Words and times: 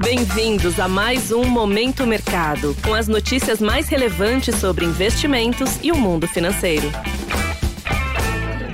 Bem-vindos 0.00 0.80
a 0.80 0.88
mais 0.88 1.30
um 1.30 1.44
Momento 1.44 2.04
Mercado, 2.04 2.74
com 2.84 2.92
as 2.92 3.06
notícias 3.06 3.60
mais 3.60 3.88
relevantes 3.88 4.56
sobre 4.56 4.84
investimentos 4.84 5.78
e 5.84 5.92
o 5.92 5.96
mundo 5.96 6.26
financeiro. 6.26 6.88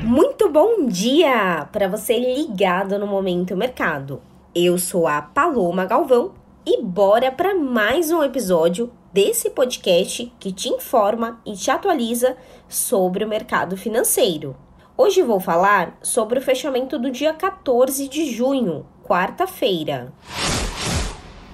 Muito 0.03 0.49
bom 0.49 0.87
dia 0.87 1.69
para 1.71 1.89
você 1.89 2.19
ligado 2.19 2.99
no 2.99 3.07
Momento 3.07 3.55
Mercado. 3.55 4.23
Eu 4.55 4.79
sou 4.79 5.07
a 5.07 5.21
Paloma 5.21 5.85
Galvão 5.85 6.33
e 6.65 6.83
bora 6.83 7.31
para 7.31 7.55
mais 7.55 8.11
um 8.11 8.25
episódio 8.25 8.91
desse 9.13 9.51
podcast 9.51 10.33
que 10.41 10.51
te 10.51 10.71
informa 10.71 11.39
e 11.45 11.53
te 11.53 11.71
atualiza 11.71 12.35
sobre 12.67 13.25
o 13.25 13.29
mercado 13.29 13.77
financeiro. 13.77 14.57
Hoje 14.97 15.23
vou 15.23 15.39
falar 15.39 15.99
sobre 16.03 16.39
o 16.39 16.43
fechamento 16.43 16.99
do 16.99 17.11
dia 17.11 17.35
14 17.35 18.09
de 18.09 18.33
junho, 18.33 18.87
quarta-feira. 19.05 20.13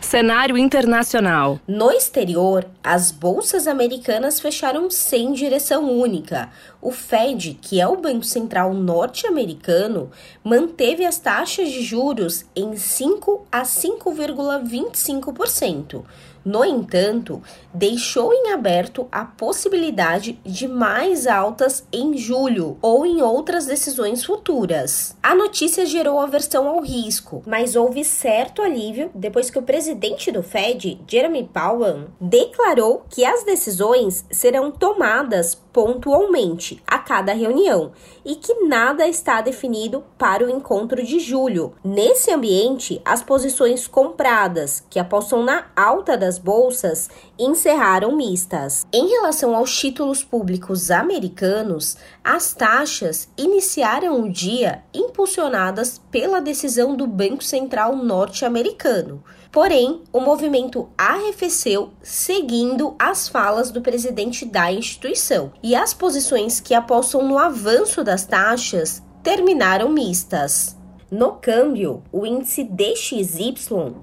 Cenário 0.07 0.57
internacional. 0.57 1.61
No 1.67 1.91
exterior, 1.91 2.65
as 2.81 3.11
bolsas 3.11 3.67
americanas 3.67 4.39
fecharam 4.39 4.89
sem 4.89 5.33
direção 5.33 5.91
única. 5.91 6.49
O 6.81 6.93
Fed, 6.93 7.59
que 7.61 7.81
é 7.81 7.89
o 7.89 7.97
Banco 7.97 8.25
Central 8.25 8.73
norte-americano, 8.73 10.13
manteve 10.45 11.05
as 11.05 11.19
taxas 11.19 11.73
de 11.73 11.83
juros 11.83 12.45
em 12.55 12.77
5 12.77 13.49
a 13.51 13.63
5,25%. 13.63 16.05
No 16.47 16.65
entanto, 16.65 17.43
deixou 17.75 18.33
em 18.33 18.53
aberto 18.53 19.09
a 19.11 19.25
possibilidade 19.25 20.39
de 20.45 20.69
mais 20.69 21.27
altas 21.27 21.85
em 21.93 22.17
julho 22.17 22.79
ou 22.81 23.05
em 23.05 23.21
outras 23.21 23.67
decisões 23.67 24.25
futuras. 24.25 25.17
A 25.21 25.35
notícia 25.35 25.85
gerou 25.85 26.21
aversão 26.21 26.69
ao 26.69 26.81
risco, 26.81 27.43
mas 27.45 27.75
houve 27.75 28.05
certo 28.05 28.63
alívio 28.63 29.11
depois 29.13 29.51
que 29.51 29.59
o 29.59 29.63
presidente 29.63 30.31
do 30.31 30.41
Fed, 30.41 31.01
Jeremy 31.09 31.51
Powell, 31.53 32.11
declarou 32.21 33.05
que 33.11 33.25
as 33.25 33.43
decisões 33.43 34.25
serão 34.31 34.71
tomadas 34.71 35.53
pontualmente 35.77 36.83
a 36.87 36.99
cada 36.99 37.35
reunião 37.35 37.93
e 38.25 38.35
que 38.35 38.65
nada 38.65 39.07
está 39.07 39.43
definido 39.43 40.03
para 40.17 40.43
o 40.43 40.49
encontro 40.49 41.05
de 41.05 41.21
julho. 41.21 41.75
Nesse 41.85 42.31
ambiente, 42.31 42.99
as 43.05 43.23
posições 43.23 43.87
compradas, 43.87 44.83
que 44.89 44.99
apostam 44.99 45.43
na 45.43 45.67
alta 45.77 46.17
das 46.17 46.39
bolsas, 46.39 47.11
encerraram 47.39 48.17
mistas. 48.17 48.87
Em 48.91 49.07
relação 49.07 49.55
aos 49.55 49.79
títulos 49.79 50.25
públicos 50.25 50.91
americanos, 50.91 51.99
as 52.25 52.55
taxas 52.55 53.29
iniciaram 53.37 54.23
o 54.23 54.33
dia 54.33 54.83
impulsionadas 54.95 56.01
pela 56.11 56.41
decisão 56.41 56.97
do 56.97 57.07
Banco 57.07 57.45
Central 57.45 57.95
norte-americano. 57.95 59.23
Porém, 59.51 60.03
o 60.13 60.21
movimento 60.21 60.89
arrefeceu 60.97 61.91
seguindo 62.03 62.95
as 62.99 63.29
falas 63.29 63.71
do 63.71 63.81
presidente 63.81 64.45
da 64.45 64.73
instituição, 64.73 65.53
e 65.63 65.75
as 65.75 65.95
posições 65.95 66.61
que 66.61 66.75
apostam 66.75 67.27
no 67.27 67.39
avanço 67.39 68.05
das 68.05 68.25
taxas 68.25 69.03
terminaram 69.23 69.89
mistas. 69.89 70.77
No 71.09 71.35
câmbio, 71.35 72.03
o 72.11 72.27
índice 72.27 72.65
DXY, 72.65 73.55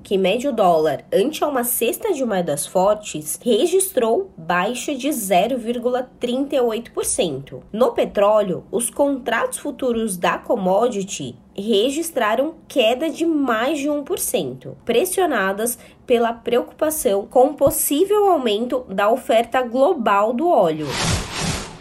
que 0.01 0.17
mede 0.17 0.47
o 0.47 0.53
dólar 0.53 1.03
ante 1.11 1.43
uma 1.43 1.65
cesta 1.65 2.13
de 2.13 2.23
moedas 2.23 2.65
fortes, 2.65 3.37
registrou 3.43 4.31
baixa 4.37 4.95
de 4.95 5.09
0,38%. 5.09 7.61
No 7.73 7.91
petróleo, 7.91 8.63
os 8.71 8.89
contratos 8.89 9.59
futuros 9.59 10.15
da 10.15 10.37
commodity 10.37 11.35
registraram 11.55 12.55
queda 12.67 13.09
de 13.09 13.25
mais 13.25 13.79
de 13.79 13.87
1%, 13.87 14.75
pressionadas 14.83 15.77
pela 16.05 16.33
preocupação 16.33 17.25
com 17.25 17.47
o 17.47 17.53
possível 17.53 18.29
aumento 18.29 18.85
da 18.89 19.09
oferta 19.09 19.61
global 19.61 20.33
do 20.33 20.47
óleo. 20.47 20.87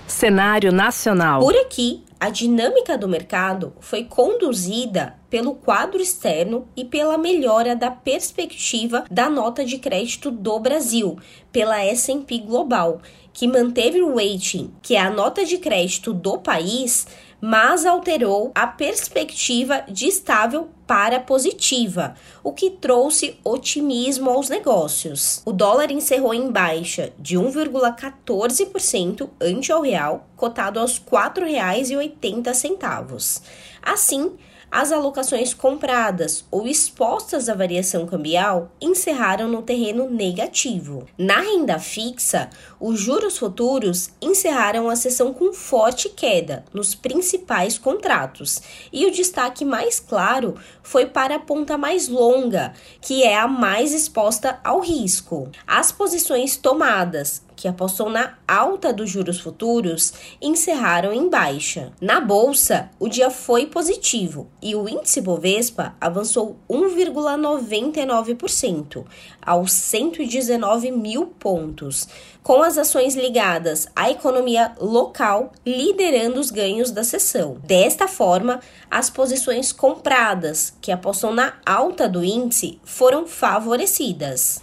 Cenário 0.07 0.71
nacional. 0.71 1.41
Por 1.41 1.57
aqui, 1.57 2.05
a 2.21 2.31
dinâmica 2.31 2.97
do 2.97 3.09
mercado 3.09 3.73
foi 3.81 4.05
conduzida 4.05 5.19
pelo 5.29 5.55
quadro 5.55 6.01
externo 6.01 6.69
e 6.77 6.85
pela 6.85 7.19
melhora 7.19 7.75
da 7.75 7.91
perspectiva 7.91 9.05
da 9.11 9.29
nota 9.29 9.65
de 9.65 9.79
crédito 9.79 10.31
do 10.31 10.61
Brasil 10.61 11.19
pela 11.51 11.83
S&P 11.83 12.39
Global, 12.39 13.01
que 13.33 13.49
manteve 13.49 14.03
o 14.03 14.15
rating, 14.15 14.73
que 14.81 14.95
é 14.95 15.01
a 15.01 15.11
nota 15.11 15.45
de 15.45 15.59
crédito 15.59 16.13
do 16.13 16.39
país, 16.39 17.09
mas 17.45 17.85
alterou 17.85 18.53
a 18.55 18.69
perspectiva 18.69 19.83
de 19.89 20.07
estável 20.07 20.69
para 20.87 21.19
positiva, 21.19 22.15
o 22.41 22.53
que 22.53 22.71
trouxe 22.71 23.37
otimismo 23.43 24.31
aos 24.31 24.49
negócios. 24.49 25.43
O 25.45 25.53
dólar 25.53 25.91
encerrou 25.91 26.33
em 26.33 26.53
baixa 26.53 27.13
de 27.19 27.37
1,14% 27.37 29.29
ante 29.41 29.73
ao 29.73 29.83
real, 29.83 30.29
cotado 30.37 30.79
aos 30.79 30.99
R$ 30.99 31.05
4,80. 31.11 33.43
Assim, 33.83 34.39
as 34.73 34.91
alocações 34.91 35.53
compradas 35.53 36.47
ou 36.51 36.67
expostas 36.67 37.51
à 37.51 37.55
variação 37.55 38.07
cambial 38.07 38.73
encerraram 38.81 39.47
no 39.47 39.61
terreno 39.61 40.09
negativo. 40.09 41.07
Na 41.19 41.41
renda 41.41 41.79
fixa, 41.79 42.49
os 42.81 42.99
juros 42.99 43.37
futuros 43.37 44.09
encerraram 44.23 44.89
a 44.89 44.97
sessão 44.97 45.35
com 45.35 45.53
forte 45.53 46.09
queda 46.09 46.65
nos 46.73 46.95
principais 46.95 47.77
contratos, 47.77 48.63
e 48.91 49.05
o 49.05 49.11
destaque 49.11 49.63
mais 49.63 50.01
claro 50.01 50.55
foi 50.83 51.05
para 51.05 51.35
a 51.35 51.41
ponta 51.41 51.77
mais 51.77 52.09
longa, 52.09 52.73
que 53.03 53.23
é 53.23 53.37
a 53.37 53.47
mais 53.47 53.93
exposta 53.93 54.59
ao 54.65 54.81
risco. 54.81 55.51
As 55.67 55.93
posições 55.93 56.57
tomadas 56.57 57.43
que 57.63 57.69
apostou 57.69 58.11
na 58.11 58.35
alta 58.49 58.93
dos 58.93 59.09
juros 59.09 59.39
futuros, 59.39 60.13
encerraram 60.43 61.13
em 61.13 61.31
baixa. 61.31 61.93
Na 62.01 62.21
bolsa, 62.21 62.91
o 62.99 63.09
dia 63.09 63.31
foi 63.31 63.67
positivo 63.67 64.51
e 64.61 64.75
o 64.75 64.89
índice 64.89 65.21
Bovespa 65.21 65.95
avançou 66.01 66.57
1,99% 66.69 69.05
aos 69.41 69.71
119 69.71 70.91
mil 70.91 71.27
pontos, 71.27 72.09
com 72.43 72.65
as 72.65 72.77
ações 72.77 73.15
ligadas 73.15 73.87
à 73.95 74.11
economia 74.11 74.73
local 74.81 75.53
liderando 75.65 76.41
os 76.41 76.51
ganhos 76.51 76.91
da 76.91 77.05
sessão. 77.05 77.59
Desta 77.63 78.09
forma, 78.09 78.59
as 78.91 79.09
posições 79.09 79.71
compradas, 79.71 80.77
que 80.81 80.91
apostam 80.91 81.33
na 81.33 81.53
alta 81.65 82.09
do 82.09 82.25
índice, 82.25 82.81
foram 82.83 83.25
favorecidas 83.25 84.61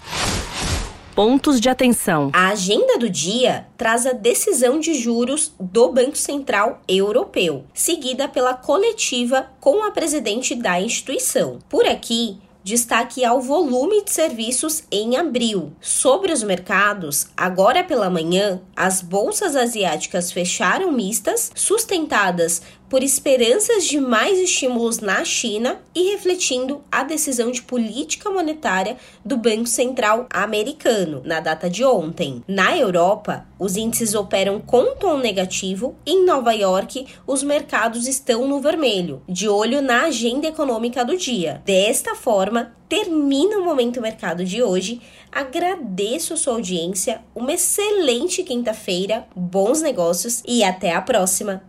pontos 1.19 1.59
de 1.59 1.67
atenção. 1.67 2.31
A 2.31 2.47
agenda 2.47 2.97
do 2.97 3.09
dia 3.09 3.67
traz 3.75 4.05
a 4.05 4.13
decisão 4.13 4.79
de 4.79 4.93
juros 4.93 5.51
do 5.59 5.91
Banco 5.91 6.15
Central 6.15 6.79
Europeu, 6.87 7.65
seguida 7.73 8.25
pela 8.29 8.53
coletiva 8.53 9.51
com 9.59 9.83
a 9.83 9.91
presidente 9.91 10.55
da 10.55 10.79
instituição. 10.79 11.59
Por 11.67 11.85
aqui, 11.85 12.37
destaque 12.63 13.25
ao 13.25 13.41
volume 13.41 14.01
de 14.03 14.11
serviços 14.11 14.83
em 14.89 15.17
abril. 15.17 15.73
Sobre 15.81 16.31
os 16.31 16.41
mercados, 16.41 17.27
agora 17.35 17.83
pela 17.83 18.09
manhã, 18.09 18.61
as 18.73 19.01
bolsas 19.01 19.57
asiáticas 19.57 20.31
fecharam 20.31 20.89
mistas, 20.91 21.51
sustentadas 21.53 22.61
por 22.89 23.03
esperanças 23.03 23.85
de 23.85 23.99
mais 23.99 24.39
estímulos 24.39 24.99
na 24.99 25.23
China 25.23 25.79
e 25.93 26.11
refletindo 26.11 26.81
a 26.91 27.03
decisão 27.03 27.51
de 27.51 27.61
política 27.61 28.29
monetária 28.31 28.97
do 29.23 29.37
Banco 29.37 29.67
Central 29.67 30.25
americano 30.33 31.21
na 31.23 31.39
data 31.39 31.69
de 31.69 31.85
ontem. 31.85 32.43
Na 32.47 32.75
Europa, 32.75 33.45
os 33.59 33.77
índices 33.77 34.15
operam 34.15 34.59
com 34.59 34.95
tom 34.95 35.17
negativo. 35.17 35.95
Em 36.05 36.25
Nova 36.25 36.51
York, 36.53 37.05
os 37.27 37.43
mercados 37.43 38.07
estão 38.07 38.47
no 38.47 38.59
vermelho, 38.59 39.21
de 39.29 39.47
olho 39.47 39.81
na 39.81 40.05
agenda 40.05 40.47
econômica 40.47 41.05
do 41.05 41.15
dia. 41.15 41.61
Desta 41.63 42.15
forma, 42.15 42.73
termina 42.87 43.57
o 43.57 43.63
Momento 43.63 44.01
Mercado 44.01 44.43
de 44.43 44.63
hoje. 44.63 44.99
Agradeço 45.31 46.33
a 46.33 46.37
sua 46.37 46.53
audiência, 46.53 47.21
uma 47.35 47.53
excelente 47.53 48.41
quinta-feira, 48.41 49.27
bons 49.35 49.81
negócios 49.81 50.41
e 50.47 50.63
até 50.63 50.93
a 50.95 51.01
próxima! 51.01 51.68